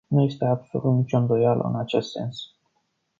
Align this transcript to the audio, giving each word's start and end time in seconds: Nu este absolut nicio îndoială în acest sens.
Nu 0.07 0.21
este 0.23 0.45
absolut 0.45 0.95
nicio 0.95 1.17
îndoială 1.17 1.63
în 1.63 1.79
acest 1.79 2.11
sens. 2.11 2.51